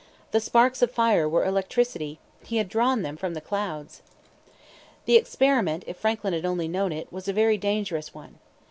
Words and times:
The 0.31 0.39
sparks 0.39 0.81
of 0.81 0.89
fire 0.89 1.29
were 1.29 1.45
electricity; 1.45 2.17
he 2.43 2.57
had 2.57 2.67
drawn 2.69 3.03
them 3.03 3.17
from 3.17 3.35
the 3.35 3.39
clouds. 3.39 4.01
That 5.05 5.15
experiment, 5.15 5.83
if 5.85 5.95
Franklin 5.95 6.33
had 6.33 6.43
only 6.43 6.67
known 6.67 6.91
it, 6.91 7.13
was 7.13 7.27
a 7.27 7.33
very 7.33 7.59
dangerous 7.59 8.11
one. 8.11 8.39